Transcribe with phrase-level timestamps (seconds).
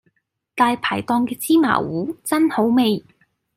[0.55, 3.05] 大排檔嘅芝麻糊真好味